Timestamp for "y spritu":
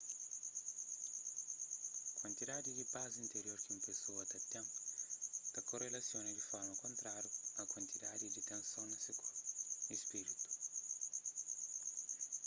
9.93-10.35